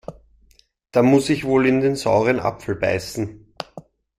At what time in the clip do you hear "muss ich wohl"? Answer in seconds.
1.03-1.67